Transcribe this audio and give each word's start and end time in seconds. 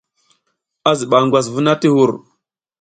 A 0.89 0.91
ziɓa 0.99 1.17
ngwas 1.25 1.47
vuna 1.53 1.73
ti 1.81 1.87
hur. 1.95 2.11